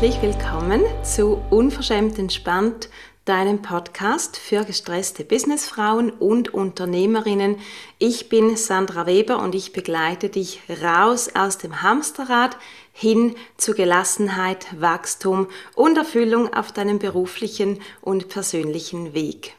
[0.00, 2.88] herzlich willkommen zu Unverschämt entspannt,
[3.26, 7.56] deinem Podcast für gestresste Businessfrauen und Unternehmerinnen.
[7.98, 12.56] Ich bin Sandra Weber und ich begleite dich raus aus dem Hamsterrad
[12.94, 19.54] hin zu Gelassenheit, Wachstum und Erfüllung auf deinem beruflichen und persönlichen Weg.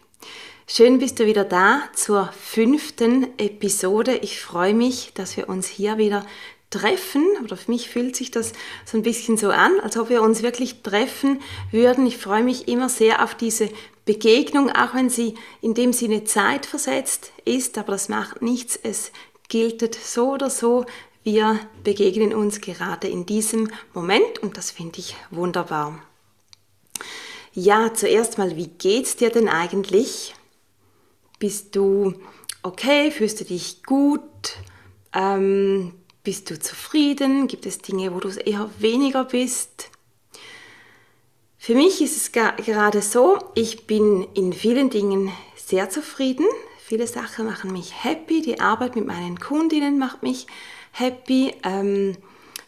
[0.66, 4.16] Schön bist du wieder da zur fünften Episode.
[4.16, 6.26] Ich freue mich, dass wir uns hier wieder
[6.72, 8.54] treffen, oder für mich fühlt sich das
[8.86, 12.08] so ein bisschen so an, als ob wir uns wirklich treffen würden.
[12.08, 13.70] Ich freue mich immer sehr auf diese
[14.06, 18.80] Begegnung, auch wenn sie in dem Sinne zeitversetzt ist, aber das macht nichts.
[18.82, 19.12] Es
[19.48, 20.86] gilt so oder so.
[21.24, 26.02] Wir begegnen uns gerade in diesem Moment und das finde ich wunderbar.
[27.54, 30.34] Ja, zuerst mal, wie geht's dir denn eigentlich?
[31.38, 32.14] Bist du
[32.64, 33.12] okay?
[33.12, 34.22] Fühlst du dich gut?
[35.14, 37.48] Ähm, bist du zufrieden?
[37.48, 39.90] Gibt es Dinge, wo du eher weniger bist?
[41.58, 46.46] Für mich ist es gerade so, ich bin in vielen Dingen sehr zufrieden.
[46.84, 48.42] Viele Sachen machen mich happy.
[48.42, 50.48] Die Arbeit mit meinen Kundinnen macht mich
[50.92, 51.54] happy.
[51.64, 52.18] Ähm,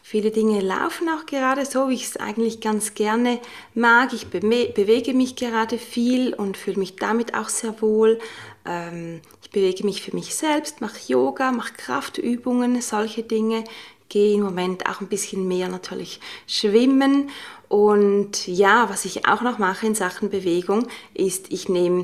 [0.01, 3.39] viele Dinge laufen auch gerade so, wie ich es eigentlich ganz gerne
[3.73, 4.13] mag.
[4.13, 8.19] Ich bewege mich gerade viel und fühle mich damit auch sehr wohl.
[8.65, 9.21] Ähm,
[9.53, 13.63] bewege mich für mich selbst, mache Yoga, mache Kraftübungen, solche Dinge.
[14.09, 17.29] Gehe im Moment auch ein bisschen mehr natürlich schwimmen.
[17.69, 22.03] Und ja, was ich auch noch mache in Sachen Bewegung, ist, ich nehme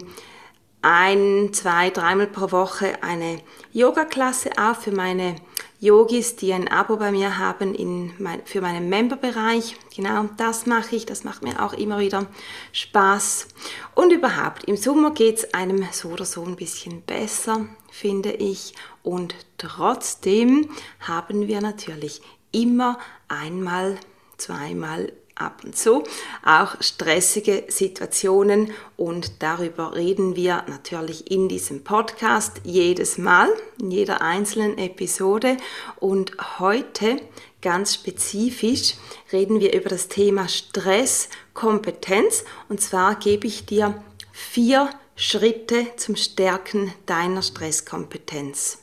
[0.82, 3.40] ein, zwei, dreimal pro Woche eine
[3.74, 5.36] Yoga-Klasse auf für meine
[5.82, 9.78] Yogis, die ein Abo bei mir haben in mein, für meinen Memberbereich.
[9.96, 12.28] Genau das mache ich, das macht mir auch immer wieder
[12.74, 13.48] Spaß.
[13.96, 18.74] Und überhaupt, im Sommer geht es einem so oder so ein bisschen besser, finde ich.
[19.04, 20.70] Und trotzdem
[21.00, 23.98] haben wir natürlich immer einmal,
[24.38, 26.04] zweimal ab und zu.
[26.46, 34.22] Auch stressige Situationen und darüber reden wir natürlich in diesem Podcast jedes Mal, in jeder
[34.22, 35.58] einzelnen Episode.
[36.00, 37.22] Und heute
[37.62, 38.96] ganz spezifisch
[39.32, 44.02] reden wir über das Thema Stresskompetenz und zwar gebe ich dir
[44.32, 48.78] vier Schritte zum Stärken deiner Stresskompetenz.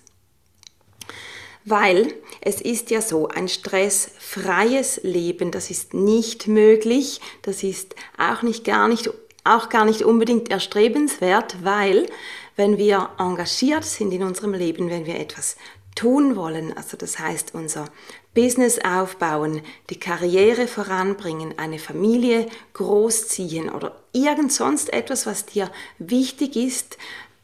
[1.69, 8.43] Weil es ist ja so, ein stressfreies Leben, das ist nicht möglich, das ist auch
[8.43, 9.11] nicht gar nicht,
[9.43, 12.07] auch gar nicht unbedingt erstrebenswert, weil
[12.55, 15.57] wenn wir engagiert sind in unserem Leben, wenn wir etwas
[15.97, 17.87] tun wollen, also das heißt unser
[18.33, 19.61] Business aufbauen,
[19.91, 25.69] die Karriere voranbringen, eine Familie großziehen oder irgend sonst etwas, was dir
[25.99, 26.97] wichtig ist,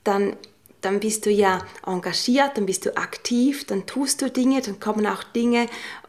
[0.05, 0.37] dann
[0.83, 5.07] dann bist du ja engagiert, dann bist du aktiv, dann tust du Dinge, dann kommen
[5.07, 5.67] auch Dinge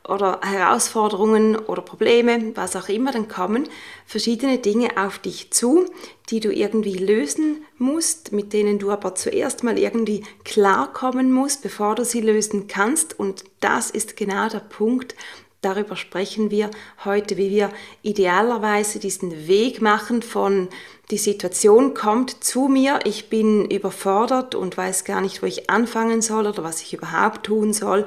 [0.08, 3.70] oder Herausforderungen oder Probleme, was auch immer, dann kommen
[4.06, 5.86] verschiedene Dinge auf dich zu,
[6.30, 11.96] die du irgendwie lösen musst, mit denen du aber zuerst mal irgendwie klarkommen musst, bevor
[11.96, 13.18] du sie lösen kannst.
[13.18, 15.16] Und das ist genau der Punkt,
[15.64, 16.70] Darüber sprechen wir
[17.06, 20.68] heute, wie wir idealerweise diesen Weg machen von
[21.12, 26.22] die Situation kommt zu mir, ich bin überfordert und weiß gar nicht, wo ich anfangen
[26.22, 28.06] soll oder was ich überhaupt tun soll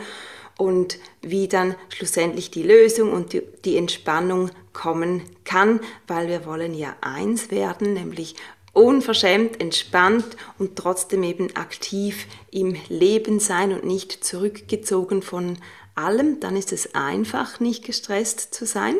[0.56, 6.96] und wie dann schlussendlich die Lösung und die, Entspannung kommen kann, weil wir wollen ja
[7.02, 8.36] eins werden, nämlich
[8.72, 15.58] unverschämt, entspannt und trotzdem eben aktiv im Leben sein und nicht zurückgezogen von
[15.94, 18.96] allem, dann ist es einfach, nicht gestresst zu sein.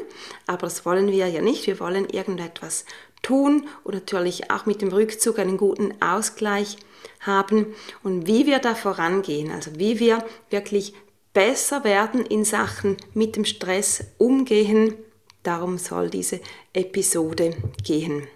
[0.46, 1.66] Aber das wollen wir ja nicht.
[1.66, 2.86] Wir wollen irgendetwas
[3.26, 6.76] tun und natürlich auch mit dem Rückzug einen guten Ausgleich
[7.20, 7.74] haben.
[8.02, 10.94] Und wie wir da vorangehen, also wie wir wirklich
[11.32, 14.94] besser werden in Sachen mit dem Stress umgehen,
[15.42, 16.40] darum soll diese
[16.72, 18.26] Episode gehen.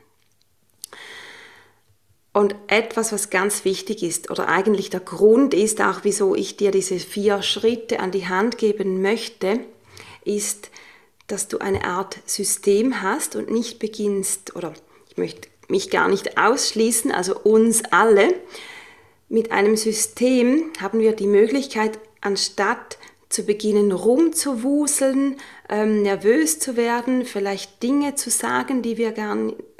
[2.32, 6.70] Und etwas, was ganz wichtig ist, oder eigentlich der Grund ist auch, wieso ich dir
[6.70, 9.60] diese vier Schritte an die Hand geben möchte,
[10.24, 10.70] ist,
[11.32, 14.72] dass du eine Art System hast und nicht beginnst, oder
[15.08, 18.34] ich möchte mich gar nicht ausschließen, also uns alle,
[19.28, 22.98] mit einem System haben wir die Möglichkeit, anstatt
[23.28, 25.36] zu beginnen rumzuwuseln,
[25.68, 29.36] ähm, nervös zu werden, vielleicht Dinge zu sagen, die wir gar,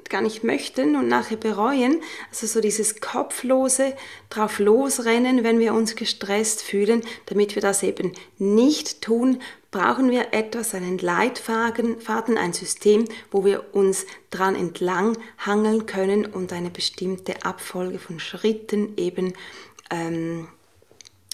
[0.08, 2.00] gar nicht möchten und nachher bereuen.
[2.30, 3.94] Also so dieses kopflose
[4.30, 10.32] drauf losrennen, wenn wir uns gestresst fühlen, damit wir das eben nicht tun, brauchen wir
[10.32, 11.96] etwas, einen Leitfaden,
[12.36, 18.96] ein System, wo wir uns dran entlang hangeln können und eine bestimmte Abfolge von Schritten
[18.96, 19.32] eben
[19.90, 20.48] ähm,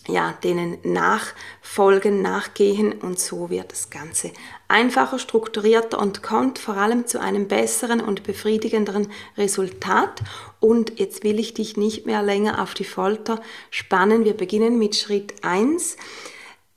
[0.09, 4.31] ja, denen nachfolgen, nachgehen und so wird das Ganze
[4.69, 10.23] einfacher, strukturierter und kommt vor allem zu einem besseren und befriedigenderen Resultat.
[10.61, 13.41] Und jetzt will ich dich nicht mehr länger auf die Folter
[13.71, 14.25] spannen.
[14.25, 15.97] Wir beginnen mit Schritt 1.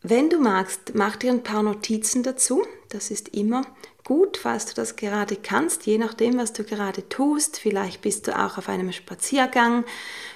[0.02, 2.64] Wenn du magst, mach dir ein paar Notizen dazu.
[2.88, 3.64] Das ist immer
[4.06, 7.60] gut, falls du das gerade kannst, je nachdem, was du gerade tust.
[7.60, 9.84] Vielleicht bist du auch auf einem Spaziergang,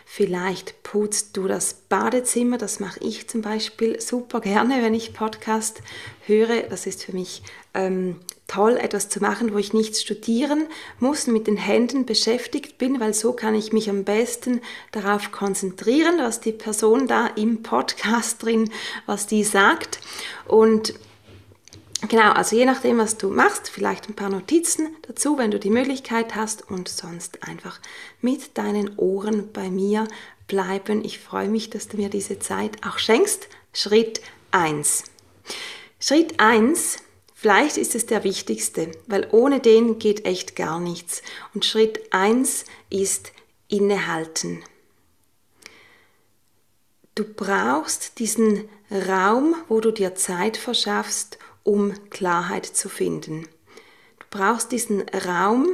[0.05, 2.57] vielleicht putzt du das Badezimmer.
[2.57, 5.81] Das mache ich zum Beispiel super gerne, wenn ich Podcast
[6.27, 6.63] höre.
[6.63, 7.41] Das ist für mich
[7.73, 10.67] ähm, toll, etwas zu machen, wo ich nichts studieren
[10.99, 14.61] muss, mit den Händen beschäftigt bin, weil so kann ich mich am besten
[14.91, 18.69] darauf konzentrieren, was die Person da im Podcast drin,
[19.05, 19.99] was die sagt.
[20.47, 20.93] Und
[22.09, 25.69] Genau, also je nachdem, was du machst, vielleicht ein paar Notizen dazu, wenn du die
[25.69, 27.79] Möglichkeit hast und sonst einfach
[28.19, 30.05] mit deinen Ohren bei mir
[30.47, 31.05] bleiben.
[31.05, 33.47] Ich freue mich, dass du mir diese Zeit auch schenkst.
[33.71, 34.19] Schritt
[34.51, 35.05] 1.
[35.97, 36.97] Schritt 1,
[37.43, 41.21] vielleicht ist es der wichtigste, weil ohne den geht echt gar nichts.
[41.53, 43.33] Und Schritt 1 ist
[43.67, 44.63] innehalten.
[47.15, 53.43] Du brauchst diesen Raum, wo du dir Zeit verschaffst, um Klarheit zu finden.
[54.19, 55.67] Du brauchst diesen Raum,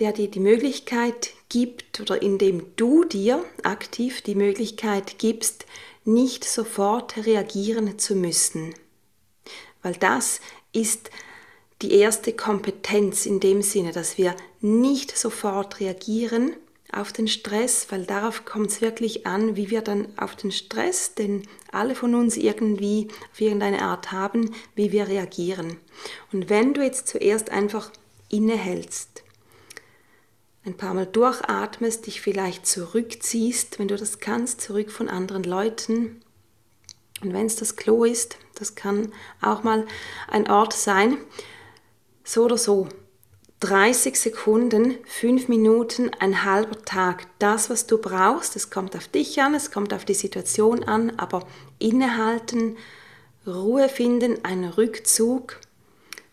[0.00, 5.64] der dir die Möglichkeit gibt oder in dem du dir aktiv die Möglichkeit gibst,
[6.04, 8.74] nicht sofort reagieren zu müssen.
[9.82, 10.40] Weil das
[10.72, 11.10] ist
[11.82, 16.56] die erste Kompetenz in dem Sinne, dass wir nicht sofort reagieren,
[16.90, 21.14] auf den Stress, weil darauf kommt es wirklich an, wie wir dann auf den Stress,
[21.14, 25.76] den alle von uns irgendwie auf irgendeine Art haben, wie wir reagieren.
[26.32, 27.90] Und wenn du jetzt zuerst einfach
[28.30, 29.22] innehältst,
[30.64, 36.22] ein paar Mal durchatmest, dich vielleicht zurückziehst, wenn du das kannst, zurück von anderen Leuten.
[37.20, 39.86] Und wenn es das Klo ist, das kann auch mal
[40.28, 41.18] ein Ort sein,
[42.24, 42.88] so oder so,
[43.60, 47.26] 30 Sekunden, 5 Minuten, ein halber Tag.
[47.40, 51.18] Das, was du brauchst, es kommt auf dich an, es kommt auf die Situation an,
[51.18, 51.46] aber
[51.80, 52.76] innehalten,
[53.46, 55.58] Ruhe finden, ein Rückzug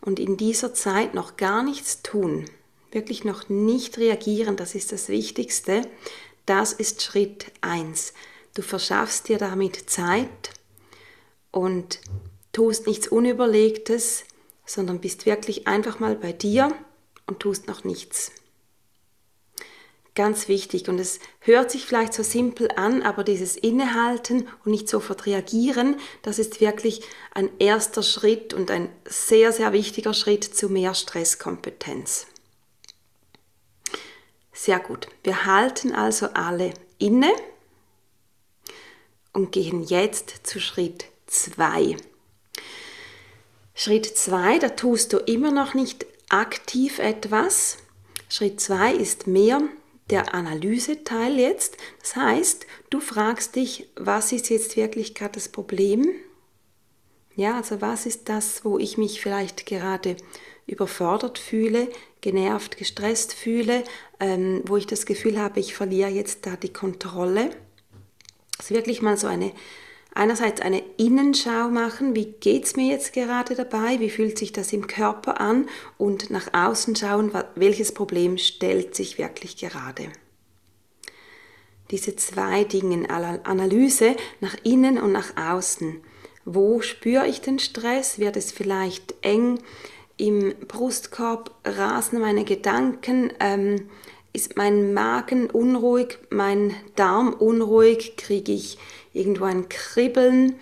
[0.00, 2.44] und in dieser Zeit noch gar nichts tun.
[2.92, 5.82] Wirklich noch nicht reagieren, das ist das Wichtigste.
[6.44, 8.12] Das ist Schritt 1.
[8.54, 10.50] Du verschaffst dir damit Zeit
[11.56, 12.00] und
[12.52, 14.24] tust nichts Unüberlegtes,
[14.66, 16.70] sondern bist wirklich einfach mal bei dir
[17.26, 18.30] und tust noch nichts.
[20.14, 24.86] Ganz wichtig und es hört sich vielleicht so simpel an, aber dieses Innehalten und nicht
[24.86, 27.00] sofort reagieren, das ist wirklich
[27.32, 32.26] ein erster Schritt und ein sehr, sehr wichtiger Schritt zu mehr Stresskompetenz.
[34.52, 35.08] Sehr gut.
[35.22, 37.32] Wir halten also alle inne
[39.32, 41.96] und gehen jetzt zu Schritt 2.
[43.74, 47.78] Schritt 2, da tust du immer noch nicht aktiv etwas.
[48.28, 49.60] Schritt 2 ist mehr
[50.10, 51.76] der Analyseteil jetzt.
[52.00, 56.08] Das heißt, du fragst dich, was ist jetzt wirklich gerade das Problem?
[57.34, 60.16] Ja, also was ist das, wo ich mich vielleicht gerade
[60.66, 61.88] überfordert fühle,
[62.20, 63.84] genervt, gestresst fühle,
[64.18, 67.50] ähm, wo ich das Gefühl habe, ich verliere jetzt da die Kontrolle.
[68.56, 69.52] Das ist wirklich mal so eine
[70.16, 74.72] einerseits eine Innenschau machen, wie geht es mir jetzt gerade dabei, wie fühlt sich das
[74.72, 75.68] im Körper an
[75.98, 80.08] und nach außen schauen, welches Problem stellt sich wirklich gerade.
[81.90, 83.08] Diese zwei Dinge,
[83.44, 86.00] Analyse nach innen und nach außen.
[86.44, 88.18] Wo spüre ich den Stress?
[88.18, 89.58] Wird es vielleicht eng
[90.16, 91.52] im Brustkorb?
[91.64, 93.32] Rasen meine Gedanken?
[93.40, 93.88] Ähm,
[94.32, 96.18] ist mein Magen unruhig?
[96.30, 98.16] Mein Darm unruhig?
[98.16, 98.78] Kriege ich
[99.16, 100.56] irgendwo ein Kribbeln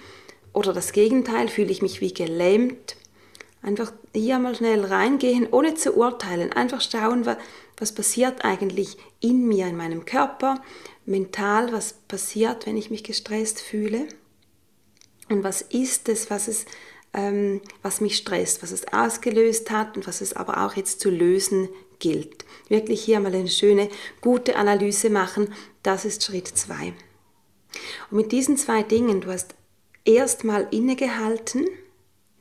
[0.53, 2.97] oder das Gegenteil, fühle ich mich wie gelähmt.
[3.63, 6.53] Einfach hier mal schnell reingehen, ohne zu urteilen.
[6.53, 7.27] Einfach schauen,
[7.79, 10.63] was passiert eigentlich in mir, in meinem Körper,
[11.07, 14.07] mental, was passiert, wenn ich mich gestresst fühle.
[15.31, 16.67] Und was ist es, was, es,
[17.15, 21.11] ähm, was mich stresst, was es ausgelöst hat und was es aber auch jetzt zu
[21.11, 21.69] lösen
[21.99, 22.45] gilt.
[22.69, 23.89] Wirklich hier mal eine schöne,
[24.21, 26.93] gute Analyse machen, das ist Schritt 2.
[28.11, 29.55] Und mit diesen zwei Dingen, du hast
[30.05, 31.67] erstmal innegehalten,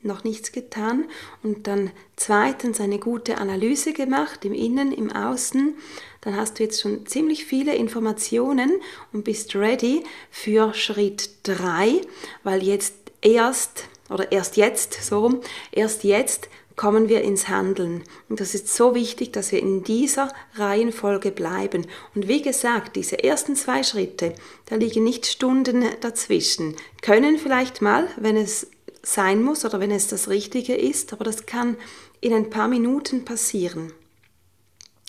[0.02, 1.06] noch nichts getan
[1.42, 5.76] und dann zweitens eine gute Analyse gemacht im Innen, im Außen,
[6.20, 8.70] dann hast du jetzt schon ziemlich viele Informationen
[9.12, 12.02] und bist ready für Schritt 3,
[12.42, 15.40] weil jetzt erst oder erst jetzt, so rum,
[15.72, 18.02] erst jetzt kommen wir ins Handeln.
[18.28, 21.86] Und das ist so wichtig, dass wir in dieser Reihenfolge bleiben.
[22.14, 24.34] Und wie gesagt, diese ersten zwei Schritte,
[24.66, 28.66] da liegen nicht Stunden dazwischen, können vielleicht mal, wenn es
[29.02, 31.76] sein muss oder wenn es das Richtige ist, aber das kann
[32.20, 33.92] in ein paar Minuten passieren.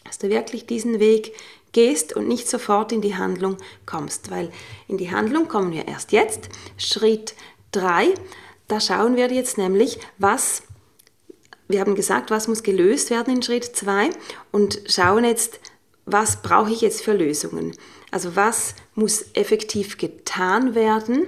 [0.04, 1.34] Dass du wirklich diesen Weg
[1.72, 4.52] gehst und nicht sofort in die Handlung kommst, weil
[4.88, 6.50] in die Handlung kommen wir erst jetzt.
[6.78, 7.36] Schritt
[7.72, 8.14] 3,
[8.68, 10.64] da schauen wir jetzt nämlich, was
[11.68, 14.10] wir haben gesagt, was muss gelöst werden in Schritt 2
[14.52, 15.60] und schauen jetzt,
[16.06, 17.76] was brauche ich jetzt für Lösungen.
[18.12, 21.26] Also was muss effektiv getan werden.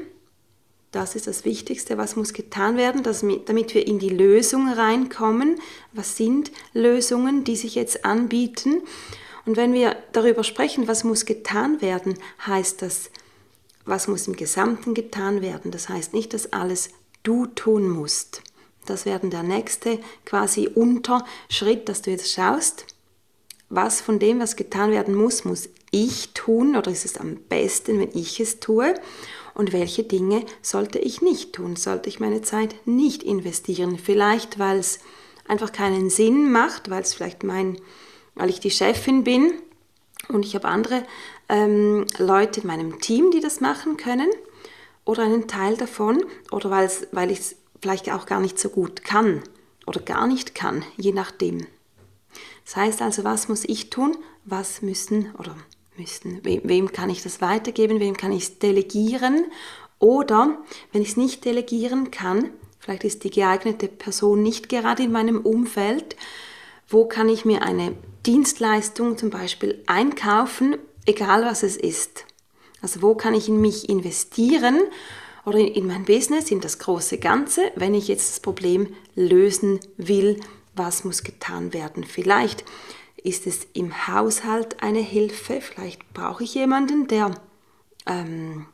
[0.91, 5.59] Das ist das Wichtigste, was muss getan werden, damit wir in die Lösung reinkommen.
[5.91, 8.81] Was sind Lösungen, die sich jetzt anbieten?
[9.45, 13.09] Und wenn wir darüber sprechen, was muss getan werden, heißt das,
[13.85, 15.71] was muss im Gesamten getan werden.
[15.71, 16.89] Das heißt nicht, dass alles
[17.23, 18.41] du tun musst.
[18.89, 22.85] Das wäre der nächste quasi Unterschritt, dass du jetzt schaust,
[23.69, 27.99] was von dem, was getan werden muss, muss ich tun oder ist es am besten,
[27.99, 28.93] wenn ich es tue?
[29.53, 31.75] Und welche Dinge sollte ich nicht tun?
[31.75, 33.97] Sollte ich meine Zeit nicht investieren?
[33.97, 34.99] Vielleicht, weil es
[35.47, 37.77] einfach keinen Sinn macht, weil es vielleicht mein,
[38.35, 39.51] weil ich die Chefin bin
[40.29, 41.03] und ich habe andere
[41.49, 44.29] ähm, Leute in meinem Team, die das machen können
[45.05, 49.43] oder einen Teil davon oder weil ich es vielleicht auch gar nicht so gut kann
[49.85, 51.67] oder gar nicht kann, je nachdem.
[52.65, 54.17] Das heißt also, was muss ich tun?
[54.45, 55.55] Was müssen oder
[55.97, 57.99] müssen, wem, wem kann ich das weitergeben?
[57.99, 59.45] Wem kann ich es delegieren?
[59.99, 60.57] Oder
[60.91, 65.41] wenn ich es nicht delegieren kann, vielleicht ist die geeignete Person nicht gerade in meinem
[65.41, 66.15] Umfeld,
[66.87, 72.25] wo kann ich mir eine Dienstleistung zum Beispiel einkaufen, egal was es ist?
[72.81, 74.79] Also wo kann ich in mich investieren
[75.47, 80.41] oder in mein Business, in das große Ganze, wenn ich jetzt das Problem lösen will,
[80.75, 82.03] was muss getan werden.
[82.03, 82.65] Vielleicht
[83.23, 87.31] ist es im Haushalt eine Hilfe, vielleicht brauche ich jemanden, der
[88.05, 88.65] ähm,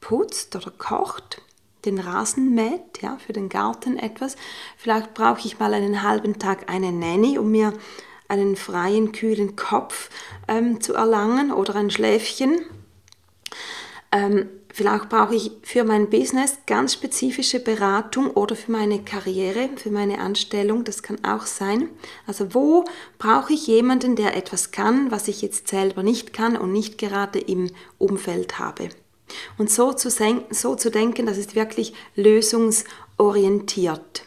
[0.00, 1.42] putzt oder kocht,
[1.84, 4.36] den Rasen mäht, ja, für den Garten etwas.
[4.78, 7.74] Vielleicht brauche ich mal einen halben Tag eine Nanny, um mir
[8.28, 10.08] einen freien, kühlen Kopf
[10.48, 12.64] ähm, zu erlangen oder ein Schläfchen.
[14.10, 19.90] Ähm, Vielleicht brauche ich für mein Business ganz spezifische Beratung oder für meine Karriere, für
[19.90, 21.90] meine Anstellung, das kann auch sein.
[22.26, 22.86] Also wo
[23.18, 27.38] brauche ich jemanden, der etwas kann, was ich jetzt selber nicht kann und nicht gerade
[27.38, 28.88] im Umfeld habe.
[29.58, 30.08] Und so zu,
[30.50, 34.22] so zu denken, das ist wirklich lösungsorientiert.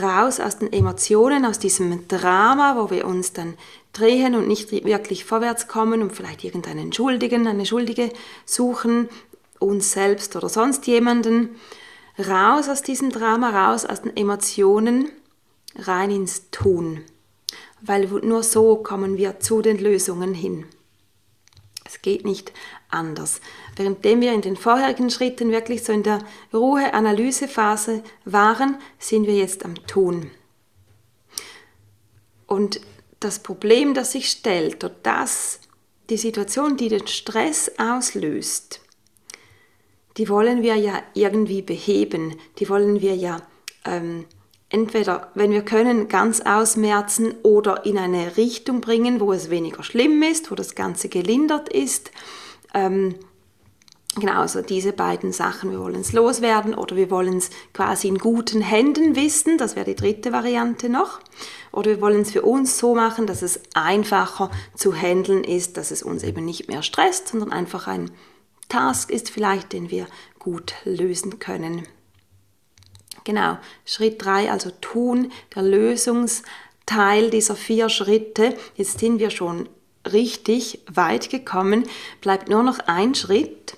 [0.00, 3.58] Raus aus den Emotionen, aus diesem Drama, wo wir uns dann
[3.92, 8.10] drehen und nicht wirklich vorwärts kommen und vielleicht irgendeinen Schuldigen, eine Schuldige
[8.46, 9.10] suchen,
[9.62, 11.56] uns selbst oder sonst jemanden,
[12.18, 15.10] raus aus diesem Drama, raus aus den Emotionen,
[15.76, 17.02] rein ins Tun.
[17.80, 20.66] Weil nur so kommen wir zu den Lösungen hin.
[21.84, 22.52] Es geht nicht
[22.88, 23.40] anders.
[23.76, 26.20] Währenddem wir in den vorherigen Schritten wirklich so in der
[26.52, 30.30] Ruhe-Analysephase waren, sind wir jetzt am Tun.
[32.46, 32.80] Und
[33.18, 35.60] das Problem, das sich stellt, oder das,
[36.10, 38.81] die Situation, die den Stress auslöst,
[40.16, 43.38] die wollen wir ja irgendwie beheben, die wollen wir ja
[43.84, 44.24] ähm,
[44.72, 50.22] entweder, wenn wir können, ganz ausmerzen oder in eine Richtung bringen, wo es weniger schlimm
[50.22, 52.10] ist, wo das Ganze gelindert ist.
[52.72, 53.14] Ähm,
[54.14, 58.16] genau, also diese beiden Sachen, wir wollen es loswerden oder wir wollen es quasi in
[58.16, 61.20] guten Händen wissen, das wäre die dritte Variante noch.
[61.70, 65.90] Oder wir wollen es für uns so machen, dass es einfacher zu handeln ist, dass
[65.90, 68.10] es uns eben nicht mehr stresst, sondern einfach ein
[68.72, 70.06] Task ist vielleicht, den wir
[70.38, 71.86] gut lösen können.
[73.24, 78.56] Genau, Schritt 3, also tun, der Lösungsteil dieser vier Schritte.
[78.74, 79.68] Jetzt sind wir schon
[80.10, 81.84] richtig weit gekommen,
[82.22, 83.76] bleibt nur noch ein Schritt.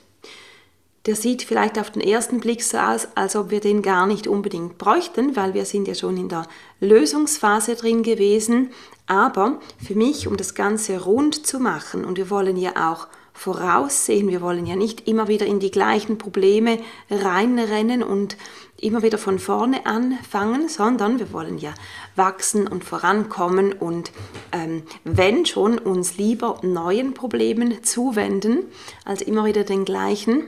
[1.06, 4.28] Der sieht vielleicht auf den ersten Blick so aus, als ob wir den gar nicht
[4.28, 6.46] unbedingt bräuchten, weil wir sind ja schon in der
[6.78, 8.70] Lösungsphase drin gewesen.
[9.06, 14.28] Aber für mich, um das Ganze rund zu machen, und wir wollen ja auch voraussehen.
[14.28, 16.78] Wir wollen ja nicht immer wieder in die gleichen Probleme
[17.10, 18.36] reinrennen und
[18.80, 21.74] immer wieder von vorne anfangen, sondern wir wollen ja
[22.16, 24.12] wachsen und vorankommen und
[24.52, 28.64] ähm, wenn schon uns lieber neuen Problemen zuwenden,
[29.04, 30.44] als immer wieder den gleichen.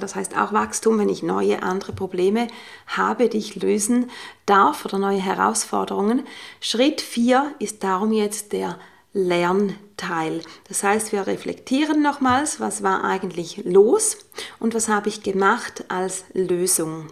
[0.00, 2.48] Das heißt auch Wachstum, wenn ich neue, andere Probleme
[2.88, 4.10] habe, die ich lösen
[4.44, 6.26] darf oder neue Herausforderungen.
[6.60, 8.78] Schritt 4 ist darum jetzt der
[9.14, 10.42] Lernteil.
[10.68, 14.18] Das heißt, wir reflektieren nochmals, was war eigentlich los
[14.58, 17.06] und was habe ich gemacht als Lösung.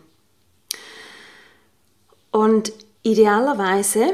[2.30, 2.72] Und
[3.04, 4.12] Idealerweise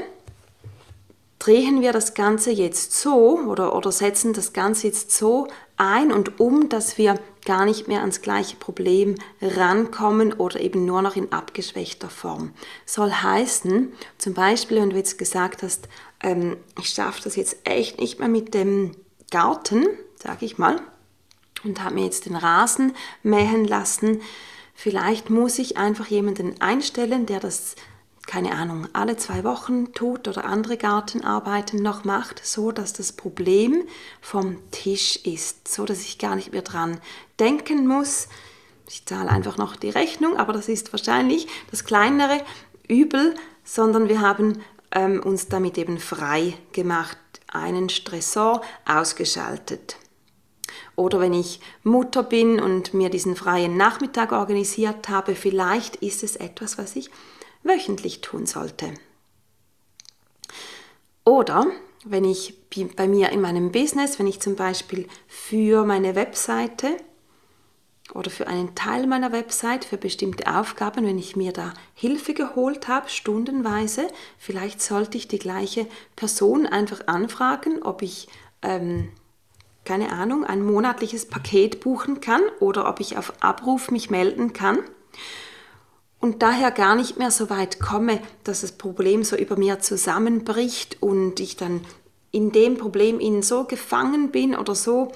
[1.38, 6.40] drehen wir das Ganze jetzt so oder, oder setzen das Ganze jetzt so ein und
[6.40, 11.32] um, dass wir gar nicht mehr ans gleiche Problem rankommen oder eben nur noch in
[11.32, 12.54] abgeschwächter Form.
[12.86, 15.86] Soll heißen, zum Beispiel, wenn du jetzt gesagt hast,
[16.20, 18.92] ähm, ich schaffe das jetzt echt nicht mehr mit dem
[19.30, 19.86] Garten,
[20.22, 20.80] sage ich mal,
[21.64, 24.20] und habe mir jetzt den Rasen mähen lassen,
[24.74, 27.74] vielleicht muss ich einfach jemanden einstellen, der das
[28.28, 33.84] keine Ahnung, alle zwei Wochen tut oder andere Gartenarbeiten noch macht, so dass das Problem
[34.20, 37.00] vom Tisch ist, so dass ich gar nicht mehr dran
[37.40, 38.28] denken muss.
[38.86, 42.44] Ich zahle einfach noch die Rechnung, aber das ist wahrscheinlich das kleinere
[42.86, 43.34] Übel,
[43.64, 44.60] sondern wir haben
[44.92, 47.18] ähm, uns damit eben frei gemacht,
[47.48, 49.96] einen Stressor ausgeschaltet.
[50.96, 56.36] Oder wenn ich Mutter bin und mir diesen freien Nachmittag organisiert habe, vielleicht ist es
[56.36, 57.10] etwas, was ich
[57.62, 58.92] wöchentlich tun sollte.
[61.24, 61.66] Oder
[62.04, 62.54] wenn ich
[62.96, 66.96] bei mir in meinem Business, wenn ich zum Beispiel für meine Webseite
[68.14, 72.88] oder für einen Teil meiner Website, für bestimmte Aufgaben, wenn ich mir da Hilfe geholt
[72.88, 75.86] habe, stundenweise, vielleicht sollte ich die gleiche
[76.16, 78.28] Person einfach anfragen, ob ich,
[78.62, 79.10] ähm,
[79.84, 84.78] keine Ahnung, ein monatliches Paket buchen kann oder ob ich auf Abruf mich melden kann.
[86.20, 91.00] Und daher gar nicht mehr so weit komme, dass das Problem so über mir zusammenbricht
[91.00, 91.82] und ich dann
[92.30, 95.12] in dem Problem ihnen so gefangen bin oder so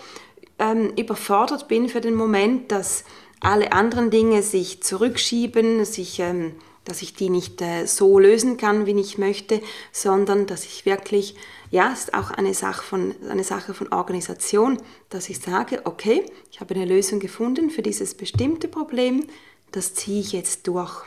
[0.62, 3.04] ähm, überfordert bin für den Moment, dass
[3.40, 6.54] alle anderen Dinge sich zurückschieben, sich, ähm,
[6.84, 11.34] dass ich die nicht äh, so lösen kann, wie ich möchte, sondern dass ich wirklich,
[11.70, 14.78] ja, es ist auch eine Sache, von, eine Sache von Organisation,
[15.10, 19.26] dass ich sage, okay, ich habe eine Lösung gefunden für dieses bestimmte Problem,
[19.72, 21.04] das ziehe ich jetzt durch.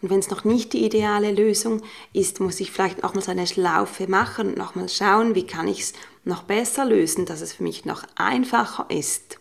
[0.00, 1.82] Und wenn es noch nicht die ideale Lösung
[2.12, 5.68] ist, muss ich vielleicht auch mal so eine Schlaufe machen und nochmal schauen, wie kann
[5.68, 5.92] ich es
[6.24, 9.38] noch besser lösen, dass es für mich noch einfacher ist.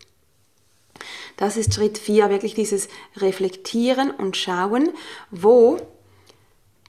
[1.37, 4.89] Das ist Schritt 4, wirklich dieses Reflektieren und Schauen,
[5.31, 5.79] wo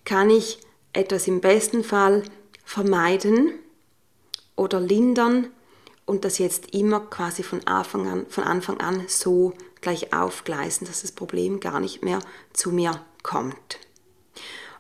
[0.05, 0.59] kann ich
[0.93, 2.23] etwas im besten Fall
[2.65, 3.53] vermeiden
[4.57, 5.49] oder lindern
[6.07, 11.03] und das jetzt immer quasi von Anfang an, von Anfang an so gleich aufgleisen, dass
[11.03, 12.21] das Problem gar nicht mehr
[12.53, 13.79] zu mir kommt.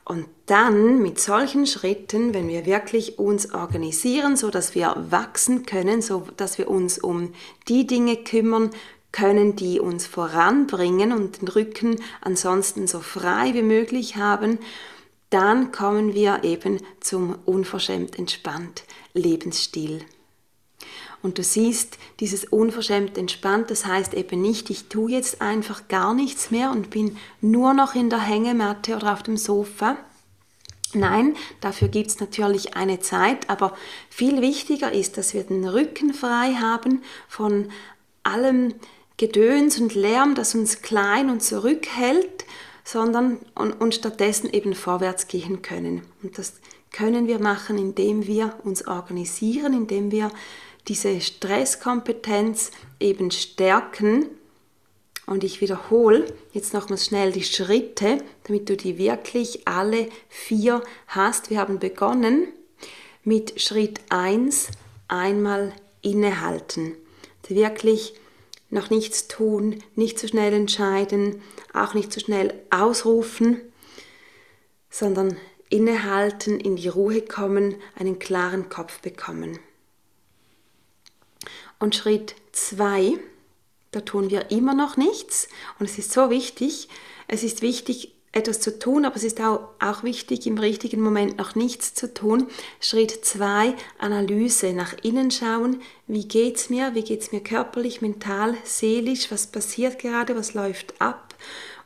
[0.04, 6.02] Und dann mit solchen Schritten, wenn wir wirklich uns organisieren, so dass wir wachsen können,
[6.02, 7.32] so dass wir uns um
[7.68, 8.70] die Dinge kümmern
[9.12, 14.58] können, die uns voranbringen und den Rücken ansonsten so frei wie möglich haben,
[15.30, 20.04] dann kommen wir eben zum unverschämt entspannt Lebensstil.
[21.24, 26.12] Und du siehst, dieses unverschämt entspannt, das heißt eben nicht, ich tue jetzt einfach gar
[26.12, 29.96] nichts mehr und bin nur noch in der Hängematte oder auf dem Sofa.
[30.92, 33.74] Nein, dafür gibt es natürlich eine Zeit, aber
[34.10, 37.70] viel wichtiger ist, dass wir den Rücken frei haben von
[38.22, 38.74] allem
[39.16, 42.44] Gedöns und Lärm, das uns klein und zurückhält,
[42.84, 46.02] sondern und, und stattdessen eben vorwärts gehen können.
[46.22, 46.60] Und das
[46.92, 50.30] können wir machen, indem wir uns organisieren, indem wir
[50.88, 52.70] diese Stresskompetenz
[53.00, 54.28] eben stärken.
[55.26, 61.50] Und ich wiederhole jetzt nochmals schnell die Schritte, damit du die wirklich alle vier hast.
[61.50, 62.48] Wir haben begonnen
[63.22, 64.68] mit Schritt 1,
[65.08, 66.94] einmal innehalten.
[67.48, 68.14] Wirklich
[68.70, 71.42] noch nichts tun, nicht zu schnell entscheiden,
[71.72, 73.60] auch nicht zu schnell ausrufen,
[74.90, 75.36] sondern
[75.68, 79.58] innehalten, in die Ruhe kommen, einen klaren Kopf bekommen.
[81.78, 83.18] Und Schritt 2,
[83.90, 85.48] da tun wir immer noch nichts.
[85.78, 86.88] Und es ist so wichtig,
[87.28, 91.38] es ist wichtig, etwas zu tun, aber es ist auch, auch wichtig, im richtigen Moment
[91.38, 92.48] noch nichts zu tun.
[92.80, 98.02] Schritt 2, Analyse, nach innen schauen, wie geht es mir, wie geht es mir körperlich,
[98.02, 101.34] mental, seelisch, was passiert gerade, was läuft ab?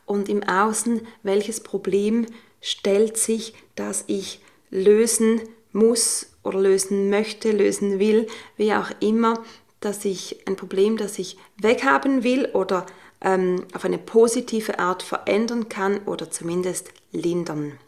[0.06, 2.24] Und im Außen, welches Problem
[2.62, 9.44] stellt sich, das ich lösen muss oder lösen möchte, lösen will, wie auch immer,
[9.80, 12.86] dass ich ein Problem, das ich weghaben will oder
[13.20, 17.78] ähm, auf eine positive Art verändern kann oder zumindest lindern.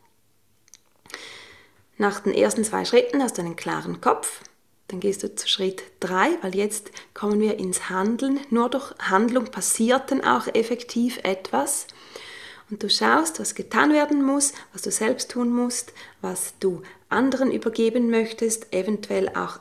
[1.98, 4.40] Nach den ersten zwei Schritten hast du einen klaren Kopf.
[4.88, 8.40] Dann gehst du zu Schritt 3, weil jetzt kommen wir ins Handeln.
[8.50, 11.86] Nur durch Handlung passiert dann auch effektiv etwas.
[12.70, 17.52] Und du schaust, was getan werden muss, was du selbst tun musst, was du anderen
[17.52, 19.58] übergeben möchtest, eventuell auch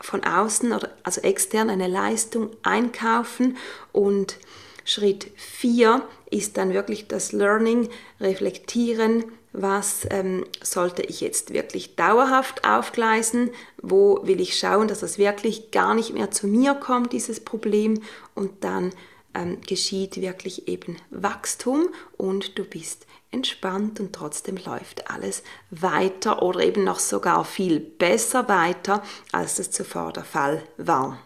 [0.00, 3.56] von außen oder also extern eine Leistung einkaufen.
[3.92, 4.36] Und
[4.84, 7.88] Schritt 4 ist dann wirklich das Learning,
[8.20, 15.18] reflektieren, was ähm, sollte ich jetzt wirklich dauerhaft aufgleisen, wo will ich schauen, dass das
[15.18, 18.02] wirklich gar nicht mehr zu mir kommt, dieses Problem,
[18.34, 18.92] und dann
[19.34, 26.60] ähm, geschieht wirklich eben Wachstum und du bist entspannt und trotzdem läuft alles weiter oder
[26.60, 31.18] eben noch sogar viel besser weiter, als es zuvor der Fall war.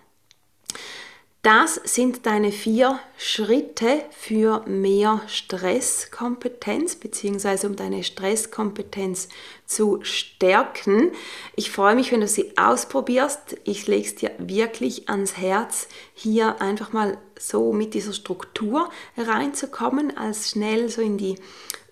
[1.43, 7.67] Das sind deine vier Schritte für mehr Stresskompetenz bzw.
[7.67, 9.29] um deine Stresskompetenz
[9.67, 11.11] zu stärken.
[11.57, 13.57] Ich freue mich, wenn du sie ausprobierst.
[13.65, 20.17] Ich lege es dir wirklich ans Herz, hier einfach mal so mit dieser Struktur reinzukommen,
[20.17, 21.41] als schnell so in die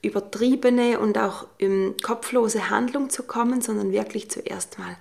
[0.03, 4.97] übertriebene und auch um, kopflose Handlung zu kommen, sondern wirklich zuerst mal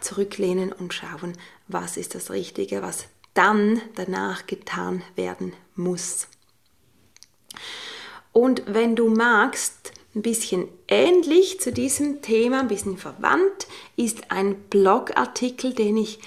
[0.00, 6.28] zurücklehnen und schauen, was ist das Richtige, was dann danach getan werden muss.
[8.32, 14.56] Und wenn du magst, ein bisschen ähnlich zu diesem Thema, ein bisschen verwandt, ist ein
[14.70, 16.18] Blogartikel, den ich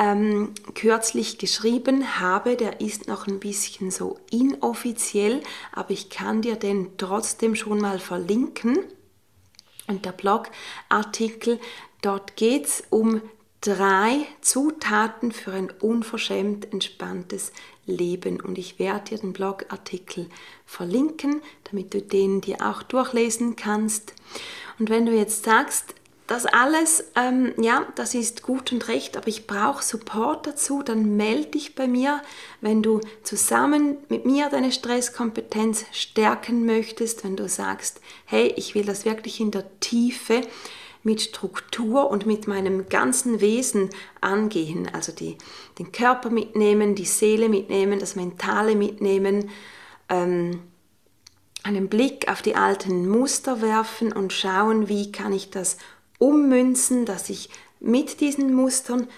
[0.00, 2.56] ähm, kürzlich geschrieben habe.
[2.56, 7.98] Der ist noch ein bisschen so inoffiziell, aber ich kann dir den trotzdem schon mal
[7.98, 8.78] verlinken.
[9.86, 11.60] Und der Blogartikel,
[12.00, 13.20] dort geht es um
[13.60, 17.52] drei Zutaten für ein unverschämt entspanntes
[17.84, 18.40] Leben.
[18.40, 20.30] Und ich werde dir den Blogartikel
[20.64, 24.14] verlinken, damit du den dir auch durchlesen kannst.
[24.78, 25.94] Und wenn du jetzt sagst,
[26.30, 31.16] das alles, ähm, ja, das ist gut und recht, aber ich brauche Support dazu, dann
[31.16, 32.22] melde dich bei mir,
[32.60, 38.84] wenn du zusammen mit mir deine Stresskompetenz stärken möchtest, wenn du sagst, hey, ich will
[38.84, 40.42] das wirklich in der Tiefe
[41.02, 43.90] mit Struktur und mit meinem ganzen Wesen
[44.20, 44.88] angehen.
[44.92, 45.36] Also die,
[45.80, 49.50] den Körper mitnehmen, die Seele mitnehmen, das Mentale mitnehmen,
[50.08, 50.60] ähm,
[51.64, 55.76] einen Blick auf die alten Muster werfen und schauen, wie kann ich das
[56.20, 59.08] ummünzen, dass ich mit diesen Mustern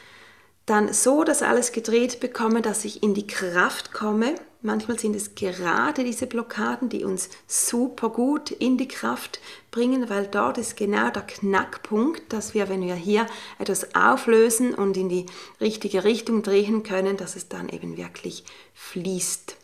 [0.65, 4.37] dann so das alles gedreht bekomme, dass ich in die Kraft komme.
[4.63, 9.41] Manchmal sind es gerade diese Blockaden, die uns super gut in die Kraft
[9.73, 13.27] bringen, weil dort ist genau der Knackpunkt, dass wir, wenn wir hier
[13.59, 15.27] etwas auflösen und in die
[15.61, 19.57] richtige Richtung drehen können, dass es dann eben wirklich fließt.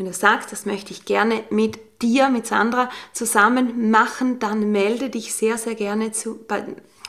[0.00, 5.10] Wenn du sagst, das möchte ich gerne mit dir, mit Sandra zusammen machen, dann melde
[5.10, 6.64] dich sehr, sehr gerne zu, bei,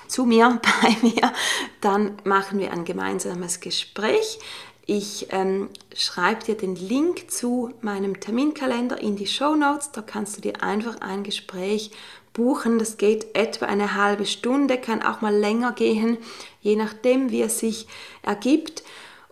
[0.10, 1.32] zu mir, bei mir,
[1.80, 4.39] dann machen wir ein gemeinsames Gespräch.
[4.86, 9.93] Ich ähm, schreibe dir den Link zu meinem Terminkalender in die Show Notes.
[9.93, 11.91] Da kannst du dir einfach ein Gespräch
[12.34, 12.77] buchen.
[12.77, 16.17] Das geht etwa eine halbe Stunde, kann auch mal länger gehen,
[16.60, 17.88] je nachdem, wie es sich
[18.21, 18.84] ergibt.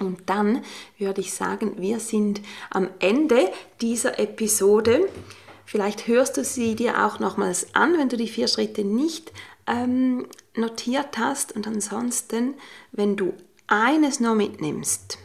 [0.00, 0.62] Und dann
[0.98, 5.08] würde ich sagen, wir sind am Ende dieser Episode.
[5.64, 9.32] Vielleicht hörst du sie dir auch nochmals an, wenn du die vier Schritte nicht
[9.66, 11.52] ähm, notiert hast.
[11.52, 12.54] Und ansonsten,
[12.92, 13.34] wenn du
[13.66, 15.18] eines nur mitnimmst,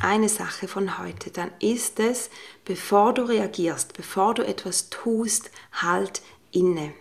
[0.00, 2.30] eine Sache von heute, dann ist es,
[2.64, 6.92] bevor du reagierst, bevor du etwas tust, halt inne.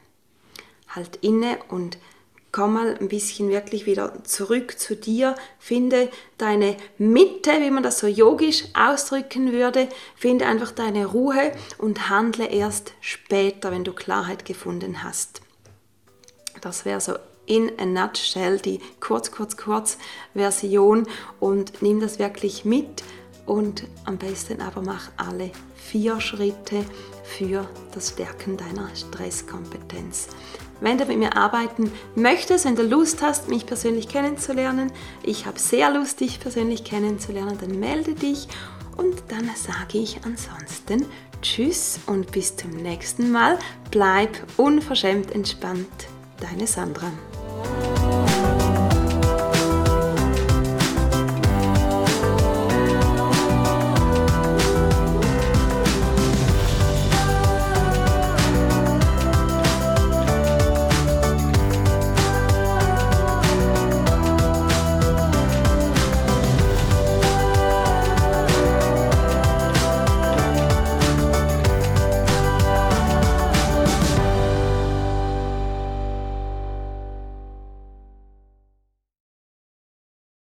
[0.87, 1.97] Halt inne und
[2.51, 7.99] komm mal ein bisschen wirklich wieder zurück zu dir, finde deine Mitte, wie man das
[7.99, 14.45] so yogisch ausdrücken würde, finde einfach deine Ruhe und handle erst später, wenn du Klarheit
[14.45, 15.41] gefunden hast.
[16.61, 19.97] Das wäre so in a nutshell, die kurz, kurz, kurz
[20.33, 21.07] Version
[21.39, 23.03] und nimm das wirklich mit
[23.45, 26.85] und am besten aber mach alle vier Schritte
[27.23, 30.27] für das Stärken deiner Stresskompetenz.
[30.81, 34.91] Wenn du mit mir arbeiten möchtest, wenn du Lust hast, mich persönlich kennenzulernen,
[35.21, 38.47] ich habe sehr Lust, dich persönlich kennenzulernen, dann melde dich
[38.97, 41.05] und dann sage ich ansonsten
[41.41, 43.57] Tschüss und bis zum nächsten Mal.
[43.91, 45.87] Bleib unverschämt entspannt.
[46.39, 47.11] Deine Sandra.